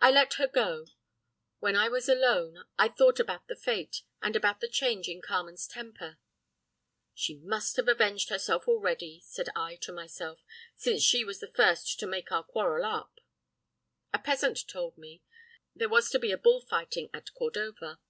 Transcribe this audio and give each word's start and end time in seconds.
"I 0.00 0.10
let 0.10 0.34
her 0.42 0.48
go. 0.48 0.88
When 1.60 1.76
I 1.76 1.88
was 1.88 2.08
alone 2.08 2.64
I 2.80 2.88
thought 2.88 3.20
about 3.20 3.46
the 3.46 3.54
fete, 3.54 4.02
and 4.20 4.34
about 4.34 4.58
the 4.58 4.66
change 4.66 5.06
in 5.06 5.22
Carmen's 5.22 5.68
temper. 5.68 6.18
'She 7.14 7.36
must 7.36 7.76
have 7.76 7.86
avenged 7.86 8.28
herself 8.30 8.66
already,' 8.66 9.20
said 9.24 9.50
I 9.54 9.76
to 9.82 9.92
myself, 9.92 10.40
'since 10.76 11.04
she 11.04 11.22
was 11.22 11.38
the 11.38 11.52
first 11.52 12.00
to 12.00 12.08
make 12.08 12.32
our 12.32 12.42
quarrel 12.42 12.84
up.' 12.84 13.20
A 14.12 14.18
peasant 14.18 14.66
told 14.66 14.98
me 14.98 15.22
there 15.76 15.88
was 15.88 16.10
to 16.10 16.18
be 16.18 16.34
bull 16.34 16.60
fighting 16.62 17.08
at 17.14 17.32
Cordova. 17.32 18.00